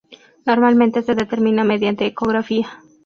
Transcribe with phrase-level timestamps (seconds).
[0.47, 2.81] Normalmente se determina mediante ecografía.